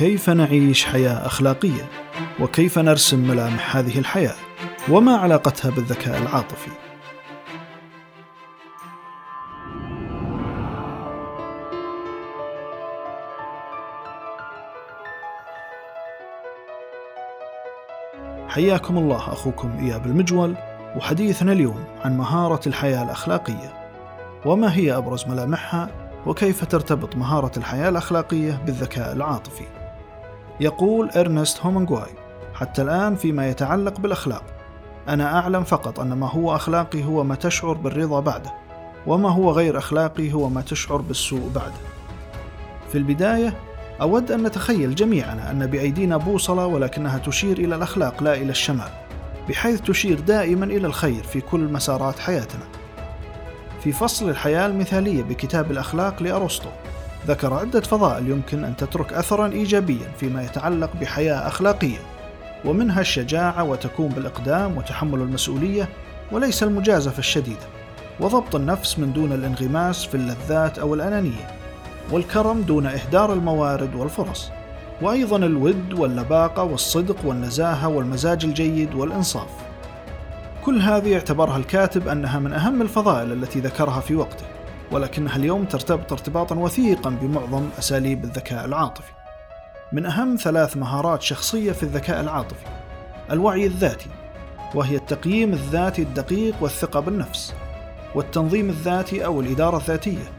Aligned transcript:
كيف 0.00 0.30
نعيش 0.30 0.84
حياة 0.84 1.26
أخلاقية؟ 1.26 1.90
وكيف 2.40 2.78
نرسم 2.78 3.28
ملامح 3.28 3.76
هذه 3.76 3.98
الحياة؟ 3.98 4.34
وما 4.88 5.16
علاقتها 5.16 5.70
بالذكاء 5.70 6.22
العاطفي؟ 6.22 6.70
حياكم 18.48 18.98
الله 18.98 19.16
أخوكم 19.16 19.78
إياب 19.78 20.06
المجول 20.06 20.54
وحديثنا 20.96 21.52
اليوم 21.52 21.84
عن 22.04 22.18
مهارة 22.18 22.60
الحياة 22.66 23.02
الأخلاقية. 23.02 23.90
وما 24.44 24.74
هي 24.74 24.96
أبرز 24.96 25.26
ملامحها؟ 25.28 25.88
وكيف 26.26 26.64
ترتبط 26.64 27.16
مهارة 27.16 27.52
الحياة 27.56 27.88
الأخلاقية 27.88 28.62
بالذكاء 28.66 29.12
العاطفي؟ 29.12 29.79
يقول 30.60 31.10
إرنست 31.10 31.60
هومنغواي 31.60 32.10
حتى 32.54 32.82
الآن 32.82 33.16
فيما 33.16 33.48
يتعلق 33.48 34.00
بالأخلاق. 34.00 34.42
أنا 35.08 35.38
أعلم 35.38 35.64
فقط 35.64 36.00
أن 36.00 36.12
ما 36.12 36.30
هو 36.30 36.56
أخلاقي 36.56 37.04
هو 37.04 37.24
ما 37.24 37.34
تشعر 37.34 37.72
بالرضا 37.72 38.20
بعده 38.20 38.50
وما 39.06 39.28
هو 39.28 39.50
غير 39.50 39.78
أخلاقي 39.78 40.32
هو 40.32 40.48
ما 40.48 40.60
تشعر 40.60 40.96
بالسوء 41.00 41.50
بعده. 41.54 41.80
في 42.92 42.98
البداية 42.98 43.54
أود 44.00 44.32
أن 44.32 44.42
نتخيل 44.42 44.94
جميعا 44.94 45.50
أن 45.50 45.66
بأيدينا 45.66 46.16
بوصلة 46.16 46.66
ولكنها 46.66 47.18
تشير 47.18 47.58
إلى 47.58 47.74
الأخلاق 47.74 48.22
لا 48.22 48.34
إلى 48.34 48.50
الشمال 48.50 48.90
بحيث 49.48 49.80
تشير 49.80 50.20
دائما 50.20 50.64
إلى 50.64 50.86
الخير 50.86 51.22
في 51.22 51.40
كل 51.40 51.60
مسارات 51.60 52.18
حياتنا. 52.18 52.64
في 53.84 53.92
فصل 53.92 54.30
الحياة 54.30 54.66
المثالية 54.66 55.22
بكتاب 55.22 55.70
الأخلاق 55.70 56.22
لأرسطو 56.22 56.68
ذكر 57.26 57.54
عدة 57.54 57.80
فضائل 57.80 58.30
يمكن 58.30 58.64
أن 58.64 58.76
تترك 58.76 59.12
أثرا 59.12 59.46
إيجابيا 59.46 60.12
فيما 60.20 60.42
يتعلق 60.42 60.90
بحياة 61.00 61.48
أخلاقية 61.48 61.98
ومنها 62.64 63.00
الشجاعة 63.00 63.64
وتكون 63.64 64.08
بالإقدام 64.08 64.76
وتحمل 64.76 65.20
المسؤولية 65.20 65.88
وليس 66.32 66.62
المجازفة 66.62 67.18
الشديدة 67.18 67.66
وضبط 68.20 68.54
النفس 68.54 68.98
من 68.98 69.12
دون 69.12 69.32
الانغماس 69.32 70.04
في 70.04 70.14
اللذات 70.14 70.78
أو 70.78 70.94
الأنانية 70.94 71.60
والكرم 72.10 72.62
دون 72.62 72.86
إهدار 72.86 73.32
الموارد 73.32 73.94
والفرص 73.94 74.50
وأيضا 75.02 75.36
الود 75.36 75.92
واللباقة 75.92 76.62
والصدق 76.62 77.16
والنزاهة 77.24 77.88
والمزاج 77.88 78.44
الجيد 78.44 78.94
والإنصاف. 78.94 79.48
كل 80.64 80.80
هذه 80.80 81.08
يعتبرها 81.08 81.56
الكاتب 81.56 82.08
أنها 82.08 82.38
من 82.38 82.52
أهم 82.52 82.82
الفضائل 82.82 83.32
التي 83.32 83.60
ذكرها 83.60 84.00
في 84.00 84.14
وقته. 84.14 84.44
ولكنها 84.90 85.36
اليوم 85.36 85.64
ترتبط 85.64 86.12
ارتباطا 86.12 86.54
وثيقا 86.54 87.10
بمعظم 87.10 87.68
أساليب 87.78 88.24
الذكاء 88.24 88.64
العاطفي؟ 88.64 89.12
من 89.92 90.06
أهم 90.06 90.36
ثلاث 90.36 90.76
مهارات 90.76 91.22
شخصية 91.22 91.72
في 91.72 91.82
الذكاء 91.82 92.20
العاطفي 92.20 92.66
الوعي 93.30 93.66
الذاتي 93.66 94.10
وهي 94.74 94.96
التقييم 94.96 95.52
الذاتي 95.52 96.02
الدقيق 96.02 96.54
والثقة 96.60 97.00
بالنفس 97.00 97.54
والتنظيم 98.14 98.70
الذاتي 98.70 99.24
أو 99.24 99.40
الإدارة 99.40 99.76
الذاتية 99.76 100.32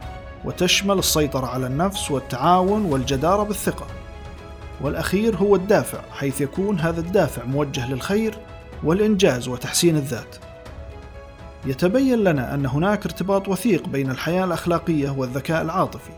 وتشمل 0.44 0.98
السيطرة 0.98 1.46
على 1.46 1.66
النفس 1.66 2.10
والتعاون 2.10 2.84
والجدارة 2.84 3.42
بالثقة. 3.42 3.86
والأخير 4.80 5.36
هو 5.36 5.56
الدافع 5.56 5.98
حيث 6.12 6.40
يكون 6.40 6.80
هذا 6.80 7.00
الدافع 7.00 7.44
موجه 7.44 7.90
للخير 7.90 8.34
والإنجاز 8.84 9.48
وتحسين 9.48 9.96
الذات. 9.96 10.36
يتبين 11.66 12.18
لنا 12.18 12.54
أن 12.54 12.66
هناك 12.66 13.06
ارتباط 13.06 13.48
وثيق 13.48 13.88
بين 13.88 14.10
الحياة 14.10 14.44
الأخلاقية 14.44 15.10
والذكاء 15.10 15.62
العاطفي 15.62 16.10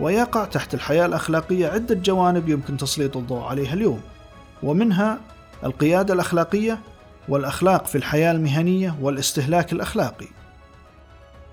ويقع 0.00 0.44
تحت 0.44 0.74
الحياة 0.74 1.06
الأخلاقية 1.06 1.68
عدة 1.68 1.94
جوانب 1.94 2.48
يمكن 2.48 2.76
تسليط 2.76 3.16
الضوء 3.16 3.42
عليها 3.42 3.74
اليوم 3.74 4.00
ومنها 4.62 5.18
القيادة 5.64 6.14
الأخلاقية 6.14 6.78
والأخلاق 7.28 7.86
في 7.86 7.98
الحياة 7.98 8.32
المهنية 8.32 8.94
والاستهلاك 9.00 9.72
الأخلاقي. 9.72 10.26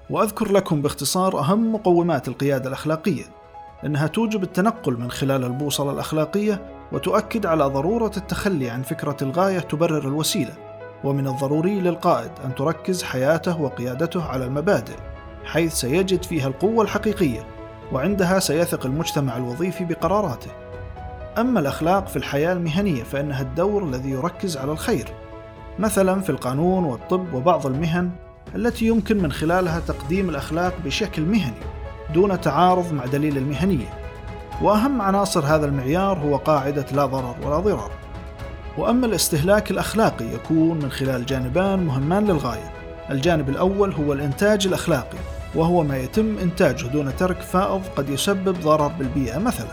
وأذكر 0.10 0.52
لكم 0.52 0.82
باختصار 0.82 1.40
أهم 1.40 1.74
مقومات 1.74 2.28
القيادة 2.28 2.68
الأخلاقية 2.68 3.24
أنها 3.86 4.08
توجب 4.08 4.44
التنقل 4.44 4.94
من 4.94 5.12
خلال 5.12 5.44
البوصلة 5.44 5.92
الأخلاقية 5.92 6.66
وتؤكد 6.92 7.46
على 7.46 7.64
ضرورة 7.64 8.12
التخلي 8.18 8.70
عن 8.70 8.82
فكرة 8.82 9.18
الغاية 9.22 9.60
تبرر 9.60 10.08
الوسيلة. 10.08 10.75
ومن 11.04 11.28
الضروري 11.28 11.82
للقائد 11.82 12.32
أن 12.46 12.56
تركز 12.56 13.04
حياته 13.04 13.62
وقيادته 13.62 14.26
على 14.26 14.46
المبادئ 14.46 14.96
حيث 15.46 15.74
سيجد 15.74 16.24
فيها 16.24 16.48
القوة 16.48 16.84
الحقيقية 16.84 17.46
وعندها 17.92 18.40
سيثق 18.40 18.86
المجتمع 18.86 19.38
الوظيفي 19.38 19.86
بقراراته. 19.86 20.52
أما 21.38 21.60
الأخلاق 21.60 22.08
في 22.08 22.16
الحياة 22.16 22.54
المهنية 22.54 23.04
فإنها 23.04 23.42
الدور 23.42 23.84
الذي 23.84 24.10
يركز 24.10 24.58
على 24.58 24.72
الخير 24.72 25.08
مثلا 25.80 26.22
في 26.22 26.30
القانون 26.30 26.84
والطب 26.84 27.34
وبعض 27.34 27.66
المهن 27.68 28.12
التي 28.56 28.88
يمكن 28.88 29.18
من 29.18 29.32
خلالها 29.32 29.80
تقديم 29.80 30.30
الأخلاق 30.30 30.74
بشكل 30.86 31.22
مهني 31.22 31.58
دون 32.14 32.42
تعارض 32.42 32.94
مع 32.94 33.06
دليل 33.06 33.38
المهنية. 33.38 33.94
وأهم 34.62 35.02
عناصر 35.02 35.46
هذا 35.46 35.66
المعيار 35.66 36.20
هو 36.20 36.36
قاعدة 36.36 36.86
لا 36.92 37.06
ضرر 37.06 37.36
ولا 37.46 37.60
ضرار. 37.60 37.92
وأما 38.78 39.06
الاستهلاك 39.06 39.72
الأخلاقي 39.72 40.26
يكون 40.26 40.80
من 40.80 40.92
خلال 40.92 41.26
جانبان 41.26 41.80
مهمان 41.80 42.26
للغاية. 42.26 42.72
الجانب 43.10 43.50
الأول 43.50 43.94
هو 43.94 44.14
الإنتاج 44.14 44.68
الأخلاقي 44.68 45.18
وهو 45.56 45.84
ما 45.84 45.98
يتم 45.98 46.38
إنتاجه 46.38 46.88
دون 46.88 47.16
ترك 47.16 47.42
فائض 47.42 47.82
قد 47.96 48.10
يسبب 48.10 48.62
ضرر 48.62 48.88
بالبيئة 48.88 49.38
مثلا. 49.38 49.72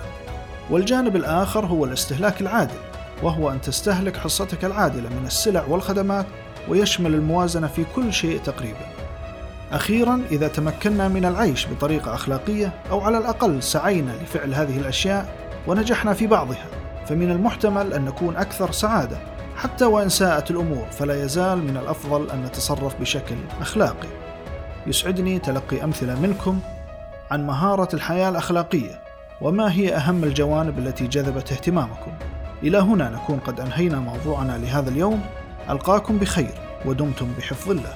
والجانب 0.70 1.16
الآخر 1.16 1.66
هو 1.66 1.84
الاستهلاك 1.84 2.40
العادل 2.40 2.74
وهو 3.22 3.50
أن 3.50 3.60
تستهلك 3.60 4.16
حصتك 4.16 4.64
العادلة 4.64 5.08
من 5.08 5.26
السلع 5.26 5.64
والخدمات 5.68 6.26
ويشمل 6.68 7.14
الموازنة 7.14 7.66
في 7.66 7.84
كل 7.96 8.12
شيء 8.12 8.40
تقريبا. 8.40 8.86
أخيرا 9.72 10.22
إذا 10.30 10.48
تمكنا 10.48 11.08
من 11.08 11.24
العيش 11.24 11.66
بطريقة 11.66 12.14
أخلاقية 12.14 12.72
أو 12.90 13.00
على 13.00 13.18
الأقل 13.18 13.62
سعينا 13.62 14.12
لفعل 14.22 14.54
هذه 14.54 14.78
الأشياء 14.78 15.34
ونجحنا 15.66 16.14
في 16.14 16.26
بعضها. 16.26 16.81
فمن 17.12 17.30
المحتمل 17.30 17.92
أن 17.92 18.04
نكون 18.04 18.36
أكثر 18.36 18.72
سعادة 18.72 19.18
حتى 19.56 19.84
وإن 19.84 20.08
ساءت 20.08 20.50
الأمور 20.50 20.86
فلا 20.90 21.24
يزال 21.24 21.58
من 21.58 21.76
الأفضل 21.76 22.30
أن 22.30 22.42
نتصرف 22.42 23.00
بشكل 23.00 23.36
أخلاقي. 23.60 24.08
يسعدني 24.86 25.38
تلقي 25.38 25.84
أمثلة 25.84 26.20
منكم 26.20 26.60
عن 27.30 27.46
مهارة 27.46 27.88
الحياة 27.94 28.28
الأخلاقية 28.28 29.00
وما 29.40 29.72
هي 29.72 29.96
أهم 29.96 30.24
الجوانب 30.24 30.78
التي 30.78 31.06
جذبت 31.06 31.52
اهتمامكم. 31.52 32.12
إلى 32.62 32.78
هنا 32.78 33.10
نكون 33.10 33.38
قد 33.38 33.60
أنهينا 33.60 34.00
موضوعنا 34.00 34.58
لهذا 34.58 34.90
اليوم. 34.90 35.22
ألقاكم 35.70 36.18
بخير 36.18 36.54
ودمتم 36.84 37.28
بحفظ 37.38 37.70
الله. 37.70 37.94